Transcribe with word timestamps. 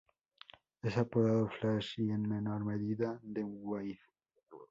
Es 0.81 0.97
apodado 0.97 1.47
"Flash", 1.47 1.99
y 1.99 2.09
en 2.09 2.27
menor 2.27 2.65
medida, 2.65 3.19
"D-Wade". 3.21 3.99